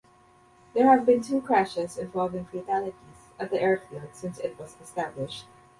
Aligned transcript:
There 0.73 0.87
have 0.87 1.05
been 1.05 1.21
two 1.21 1.41
crashes 1.43 1.95
involving 1.95 2.45
fatalities 2.45 3.27
at 3.37 3.51
the 3.51 3.61
airfield 3.61 4.15
since 4.15 4.39
it 4.39 4.57
was 4.57 4.75
established. 4.81 5.45